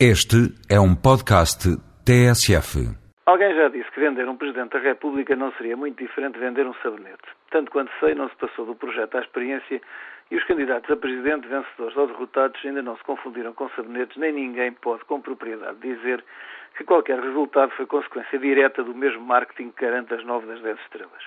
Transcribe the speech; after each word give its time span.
Este 0.00 0.50
é 0.68 0.80
um 0.80 0.96
podcast 0.96 1.70
TSF. 2.04 2.82
Alguém 3.26 3.54
já 3.54 3.68
disse 3.68 3.88
que 3.92 4.00
vender 4.00 4.28
um 4.28 4.36
Presidente 4.36 4.72
da 4.72 4.80
República 4.80 5.36
não 5.36 5.52
seria 5.52 5.76
muito 5.76 6.02
diferente 6.02 6.34
de 6.34 6.40
vender 6.40 6.66
um 6.66 6.74
sabonete. 6.82 7.22
Tanto 7.52 7.70
quanto 7.70 7.92
sei, 8.00 8.12
não 8.12 8.28
se 8.28 8.34
passou 8.34 8.66
do 8.66 8.74
projeto 8.74 9.16
à 9.16 9.20
experiência 9.20 9.80
e 10.32 10.36
os 10.36 10.42
candidatos 10.46 10.90
a 10.90 10.96
Presidente, 10.96 11.46
vencedores 11.46 11.96
ou 11.96 12.08
derrotados, 12.08 12.60
ainda 12.64 12.82
não 12.82 12.96
se 12.96 13.04
confundiram 13.04 13.52
com 13.52 13.68
sabonetes, 13.68 14.16
nem 14.16 14.32
ninguém 14.32 14.72
pode 14.72 15.04
com 15.04 15.20
propriedade 15.20 15.78
dizer 15.78 16.24
que 16.76 16.82
qualquer 16.82 17.20
resultado 17.20 17.70
foi 17.76 17.86
consequência 17.86 18.36
direta 18.36 18.82
do 18.82 18.96
mesmo 18.96 19.24
marketing 19.24 19.70
que 19.70 19.84
garante 19.84 20.12
as 20.12 20.24
nove 20.24 20.48
das 20.48 20.60
dez 20.60 20.76
estrelas. 20.80 21.22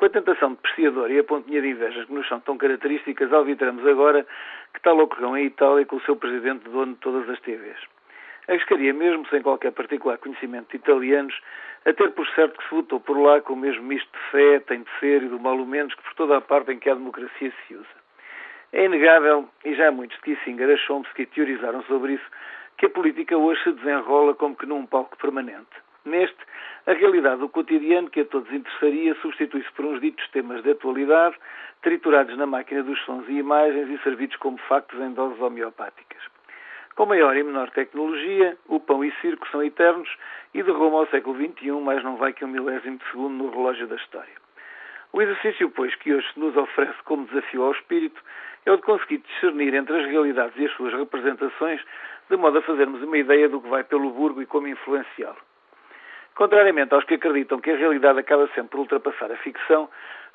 Com 0.00 0.06
a 0.06 0.08
tentação 0.08 0.52
depreciadora 0.52 1.12
e 1.12 1.18
a 1.18 1.24
pontinha 1.24 1.60
de 1.60 1.68
invejas 1.68 2.06
que 2.06 2.14
nos 2.14 2.26
são 2.26 2.40
tão 2.40 2.56
características, 2.56 3.30
alvitramos 3.34 3.86
agora 3.86 4.26
que 4.72 4.80
tal 4.80 4.98
ocorreu 4.98 5.36
em 5.36 5.44
Itália 5.44 5.84
com 5.84 5.96
o 5.96 6.00
seu 6.00 6.16
presidente 6.16 6.66
dono 6.70 6.94
de 6.94 7.00
todas 7.00 7.28
as 7.28 7.38
TVs. 7.40 7.76
Arriscaria 8.48 8.94
mesmo, 8.94 9.28
sem 9.28 9.42
qualquer 9.42 9.72
particular 9.72 10.16
conhecimento 10.16 10.70
de 10.70 10.78
italianos, 10.78 11.38
a 11.84 11.92
ter 11.92 12.12
por 12.12 12.26
certo 12.28 12.56
que 12.56 12.66
se 12.66 12.74
votou 12.74 12.98
por 12.98 13.20
lá 13.20 13.42
com 13.42 13.52
o 13.52 13.56
mesmo 13.56 13.82
misto 13.82 14.08
de 14.10 14.30
fé, 14.30 14.60
tem 14.60 14.84
de 14.84 14.90
ser 15.00 15.22
e 15.22 15.28
do 15.28 15.38
mal 15.38 15.58
menos 15.66 15.92
que 15.94 16.02
por 16.02 16.14
toda 16.14 16.38
a 16.38 16.40
parte 16.40 16.72
em 16.72 16.78
que 16.78 16.88
a 16.88 16.94
democracia 16.94 17.52
se 17.68 17.74
usa. 17.74 18.00
É 18.72 18.86
inegável, 18.86 19.50
e 19.66 19.74
já 19.74 19.92
muitos 19.92 20.16
de 20.16 20.34
Kissinger 20.34 20.70
a 20.70 20.78
Chomsky 20.78 21.26
teorizaram 21.26 21.82
sobre 21.82 22.14
isso, 22.14 22.26
que 22.78 22.86
a 22.86 22.88
política 22.88 23.36
hoje 23.36 23.62
se 23.64 23.72
desenrola 23.72 24.34
como 24.34 24.56
que 24.56 24.64
num 24.64 24.86
palco 24.86 25.18
permanente. 25.18 25.89
Neste, 26.04 26.38
a 26.86 26.92
realidade 26.92 27.40
do 27.40 27.48
cotidiano 27.48 28.08
que 28.08 28.20
a 28.20 28.24
todos 28.24 28.50
interessaria 28.52 29.14
substitui-se 29.16 29.70
por 29.72 29.84
uns 29.84 30.00
ditos 30.00 30.26
temas 30.30 30.62
de 30.62 30.70
atualidade, 30.70 31.36
triturados 31.82 32.36
na 32.38 32.46
máquina 32.46 32.82
dos 32.82 32.98
sons 33.04 33.28
e 33.28 33.32
imagens 33.32 33.88
e 33.88 34.02
servidos 34.02 34.36
como 34.36 34.56
factos 34.58 34.98
em 34.98 35.12
doses 35.12 35.40
homeopáticas. 35.40 36.20
Com 36.96 37.06
maior 37.06 37.36
e 37.36 37.42
menor 37.42 37.70
tecnologia, 37.70 38.56
o 38.66 38.80
pão 38.80 39.04
e 39.04 39.12
circo 39.20 39.46
são 39.48 39.62
eternos 39.62 40.08
e 40.52 40.62
de 40.62 40.70
Roma 40.70 40.98
ao 40.98 41.06
século 41.08 41.36
XXI 41.36 41.70
mais 41.72 42.02
não 42.02 42.16
vai 42.16 42.32
que 42.32 42.44
um 42.44 42.48
milésimo 42.48 42.98
de 42.98 43.04
segundo 43.10 43.44
no 43.44 43.50
relógio 43.50 43.86
da 43.86 43.96
história. 43.96 44.34
O 45.12 45.20
exercício, 45.20 45.70
pois, 45.70 45.94
que 45.96 46.14
hoje 46.14 46.26
se 46.32 46.38
nos 46.38 46.56
oferece 46.56 47.02
como 47.04 47.26
desafio 47.26 47.62
ao 47.62 47.72
espírito 47.72 48.20
é 48.64 48.72
o 48.72 48.76
de 48.76 48.82
conseguir 48.82 49.18
discernir 49.18 49.74
entre 49.74 49.98
as 49.98 50.06
realidades 50.06 50.56
e 50.56 50.66
as 50.66 50.72
suas 50.72 50.92
representações, 50.92 51.80
de 52.28 52.36
modo 52.36 52.58
a 52.58 52.62
fazermos 52.62 53.02
uma 53.02 53.18
ideia 53.18 53.48
do 53.48 53.60
que 53.60 53.68
vai 53.68 53.82
pelo 53.82 54.10
burgo 54.10 54.40
e 54.42 54.46
como 54.46 54.68
influenciá-lo. 54.68 55.38
Contrariamente 56.40 56.94
aos 56.94 57.04
que 57.04 57.16
acreditam 57.16 57.60
que 57.60 57.70
a 57.70 57.76
realidade 57.76 58.18
acaba 58.18 58.48
sempre 58.54 58.70
por 58.70 58.80
ultrapassar 58.80 59.30
a 59.30 59.36
ficção, 59.36 59.90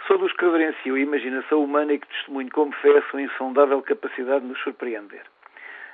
sou 0.06 0.20
dos 0.20 0.32
que 0.34 0.46
reverenciam 0.46 0.96
a 0.96 1.00
imaginação 1.00 1.64
humana 1.64 1.94
e 1.94 1.98
que 1.98 2.08
testemunho 2.08 2.52
como 2.52 2.72
fé 2.74 2.96
a 2.96 3.02
sua 3.10 3.24
insondável 3.24 3.82
capacidade 3.82 4.42
de 4.42 4.50
nos 4.50 4.62
surpreender. 4.62 5.24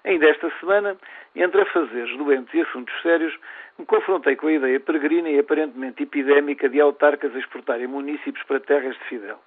Ainda 0.04 0.28
esta 0.28 0.52
semana, 0.60 0.98
entre 1.34 1.62
afazeres 1.62 2.18
doentes 2.18 2.54
e 2.54 2.60
assuntos 2.60 2.94
sérios, 3.02 3.34
me 3.80 3.86
confrontei 3.86 4.36
com 4.36 4.48
a 4.48 4.52
ideia 4.52 4.82
peregrina 4.82 5.30
e 5.30 5.40
aparentemente 5.40 6.04
epidémica 6.04 6.68
de 6.68 6.82
autarcas 6.82 7.34
exportarem 7.34 7.88
municípios 7.88 8.44
para 8.44 8.60
terras 8.60 8.98
de 8.98 9.04
Fidel. 9.06 9.40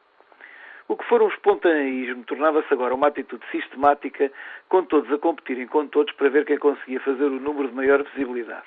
O 0.89 0.97
que 0.97 1.05
for 1.05 1.21
um 1.21 1.29
espontaneísmo 1.29 2.25
tornava-se 2.25 2.73
agora 2.73 2.95
uma 2.95 3.09
atitude 3.09 3.45
sistemática, 3.51 4.33
com 4.71 4.83
todos 4.83 5.13
a 5.13 5.19
competirem 5.19 5.67
com 5.67 5.87
todos 5.89 6.15
para 6.15 6.31
ver 6.31 6.47
quem 6.47 6.57
conseguia 6.57 7.01
fazer 7.01 7.25
o 7.25 7.39
número 7.39 7.69
de 7.69 7.75
maior 7.75 8.03
visibilidade. 8.03 8.65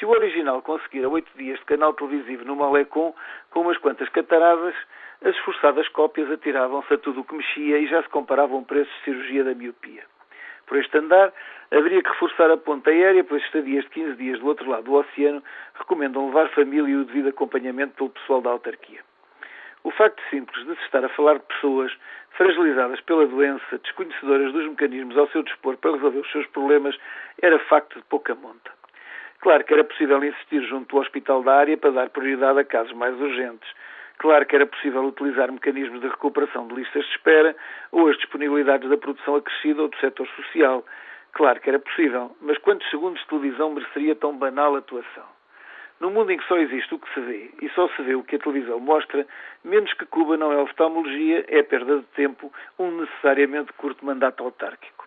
Se 0.00 0.06
o 0.06 0.10
original 0.12 0.62
conseguira 0.62 1.10
oito 1.10 1.30
dias 1.36 1.58
de 1.58 1.64
canal 1.66 1.92
televisivo 1.92 2.42
no 2.46 2.56
Malecon, 2.56 3.14
com 3.50 3.60
umas 3.60 3.76
quantas 3.76 4.08
cataradas, 4.08 4.74
as 5.22 5.36
esforçadas 5.36 5.86
cópias 5.88 6.30
atiravam-se 6.30 6.94
a 6.94 6.96
tudo 6.96 7.20
o 7.20 7.24
que 7.24 7.34
mexia 7.34 7.78
e 7.78 7.86
já 7.86 8.02
se 8.02 8.08
comparavam 8.08 8.64
preços 8.64 8.90
de 8.94 9.04
cirurgia 9.04 9.44
da 9.44 9.54
miopia. 9.54 10.02
Por 10.66 10.78
este 10.78 10.96
andar, 10.96 11.30
haveria 11.70 12.02
que 12.02 12.08
reforçar 12.08 12.50
a 12.50 12.56
ponta 12.56 12.88
aérea, 12.88 13.22
pois 13.22 13.42
estadias 13.42 13.84
de 13.84 13.90
15 13.90 14.16
dias 14.16 14.40
do 14.40 14.46
outro 14.46 14.70
lado 14.70 14.84
do 14.84 14.94
oceano 14.94 15.44
recomendam 15.74 16.28
levar 16.28 16.48
família 16.48 16.90
e 16.90 16.96
o 16.96 17.04
devido 17.04 17.28
acompanhamento 17.28 17.92
pelo 17.92 18.08
pessoal 18.08 18.40
da 18.40 18.48
autarquia. 18.48 19.00
O 19.84 19.90
facto 19.90 20.22
simples 20.30 20.64
de 20.64 20.76
se 20.76 20.82
estar 20.84 21.04
a 21.04 21.10
falar 21.10 21.34
de 21.34 21.44
pessoas 21.44 21.92
fragilizadas 22.38 23.02
pela 23.02 23.26
doença, 23.26 23.76
desconhecedoras 23.76 24.50
dos 24.50 24.66
mecanismos 24.66 25.18
ao 25.18 25.28
seu 25.28 25.42
dispor 25.42 25.76
para 25.76 25.92
resolver 25.92 26.20
os 26.20 26.32
seus 26.32 26.46
problemas, 26.46 26.96
era 27.42 27.58
facto 27.58 27.98
de 27.98 28.04
pouca 28.06 28.34
monta. 28.34 28.79
Claro 29.40 29.64
que 29.64 29.72
era 29.72 29.84
possível 29.84 30.22
insistir 30.22 30.62
junto 30.64 30.96
ao 30.96 31.02
hospital 31.02 31.42
da 31.42 31.56
área 31.56 31.76
para 31.76 31.90
dar 31.90 32.10
prioridade 32.10 32.58
a 32.58 32.64
casos 32.64 32.92
mais 32.92 33.18
urgentes. 33.18 33.68
Claro 34.18 34.44
que 34.44 34.54
era 34.54 34.66
possível 34.66 35.02
utilizar 35.06 35.50
mecanismos 35.50 36.02
de 36.02 36.08
recuperação 36.08 36.68
de 36.68 36.74
listas 36.74 37.06
de 37.06 37.10
espera 37.12 37.56
ou 37.90 38.06
as 38.08 38.18
disponibilidades 38.18 38.90
da 38.90 38.98
produção 38.98 39.36
acrescida 39.36 39.80
ou 39.80 39.88
do 39.88 39.96
setor 39.96 40.28
social. 40.36 40.84
Claro 41.32 41.58
que 41.58 41.70
era 41.70 41.78
possível, 41.78 42.36
mas 42.42 42.58
quantos 42.58 42.88
segundos 42.90 43.18
de 43.22 43.28
televisão 43.28 43.70
mereceria 43.70 44.14
tão 44.14 44.36
banal 44.36 44.76
atuação? 44.76 45.24
No 46.00 46.10
mundo 46.10 46.32
em 46.32 46.36
que 46.36 46.46
só 46.46 46.58
existe 46.58 46.94
o 46.94 46.98
que 46.98 47.12
se 47.14 47.20
vê 47.20 47.50
e 47.62 47.70
só 47.70 47.88
se 47.88 48.02
vê 48.02 48.14
o 48.14 48.22
que 48.22 48.36
a 48.36 48.38
televisão 48.38 48.78
mostra, 48.78 49.26
menos 49.64 49.90
que 49.94 50.04
Cuba 50.04 50.36
não 50.36 50.52
é 50.52 50.56
oftalmologia, 50.58 51.46
é 51.48 51.62
perda 51.62 51.96
de 51.98 52.06
tempo, 52.14 52.52
um 52.78 52.90
necessariamente 52.90 53.72
curto 53.72 54.04
mandato 54.04 54.44
autárquico. 54.44 54.99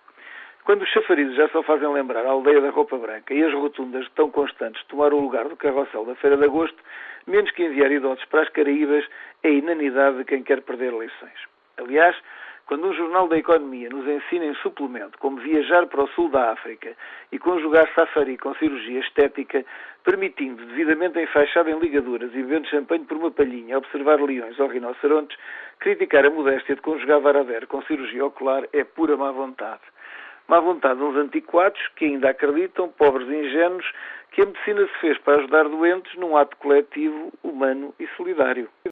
Quando 0.66 0.84
os 0.84 0.90
chafarizes 0.90 1.36
já 1.36 1.50
só 1.50 1.62
fazem 1.62 1.92
lembrar 1.92 2.26
a 2.26 2.30
aldeia 2.30 2.62
da 2.62 2.70
roupa 2.70 2.98
branca 2.98 3.34
e 3.34 3.44
as 3.44 3.54
rotundas 3.54 4.08
tão 4.16 4.32
constantes 4.32 4.82
tomaram 4.86 5.18
o 5.18 5.22
lugar 5.22 5.50
do 5.50 5.58
carrossel 5.58 6.06
da 6.06 6.16
Feira 6.16 6.38
de 6.38 6.46
Agosto, 6.46 6.78
menos 7.28 7.52
que 7.52 7.66
enviar 7.66 7.92
idosos 7.92 8.24
para 8.26 8.44
as 8.44 8.50
Caraíbas 8.50 9.06
é 9.44 9.52
inanidade 9.52 10.20
de 10.20 10.24
quem 10.24 10.42
quer 10.42 10.62
perder 10.62 10.94
eleições. 10.94 11.38
Aliás, 11.78 12.16
quando 12.66 12.88
um 12.88 12.94
jornal 12.94 13.28
da 13.28 13.38
economia 13.38 13.90
nos 13.90 14.08
ensina 14.08 14.46
em 14.46 14.56
suplemento 14.56 15.18
como 15.18 15.36
viajar 15.36 15.86
para 15.88 16.06
o 16.06 16.08
sul 16.08 16.30
da 16.30 16.54
África 16.54 16.96
e 17.30 17.38
conjugar 17.38 17.94
safari 17.94 18.38
com 18.38 18.56
cirurgia 18.56 19.02
estética, 19.02 19.66
permitindo, 20.06 20.66
devidamente 20.68 21.20
enfaixado 21.20 21.70
em 21.70 21.78
ligaduras 21.78 22.32
e 22.34 22.42
bebendo 22.42 22.70
champanhe 22.70 23.04
por 23.04 23.18
uma 23.18 23.32
palhinha, 23.32 23.78
observar 23.78 24.22
leões 24.22 24.58
ou 24.58 24.70
rinocerontes, 24.70 25.38
criticar 25.80 26.26
a 26.26 26.30
modéstia 26.30 26.76
de 26.76 26.82
conjugar 26.82 27.20
varader 27.20 27.68
com 27.68 27.82
cirurgia 27.82 28.26
ocular 28.26 28.64
é 28.72 28.86
pura 28.86 29.18
má 29.18 29.30
vontade 29.30 29.82
má 30.48 30.60
vontade 30.60 31.00
de 31.00 31.06
uns 31.06 31.16
antiquados 31.16 31.80
que 31.96 32.06
ainda 32.06 32.30
acreditam, 32.30 32.90
pobres 32.90 33.28
e 33.28 33.36
ingênuos, 33.36 33.86
que 34.32 34.42
a 34.42 34.46
medicina 34.46 34.88
se 34.88 35.00
fez 35.00 35.18
para 35.20 35.38
ajudar 35.38 35.70
doentes 35.70 36.14
num 36.16 36.36
ato 36.36 36.58
coletivo, 36.58 37.32
humano 37.44 37.94
e 38.00 38.08
solidário. 38.18 38.70